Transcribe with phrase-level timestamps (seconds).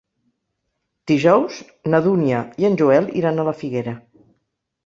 [1.11, 1.59] Dijous
[1.95, 3.99] na Dúnia i en Joel iran a la Figuera.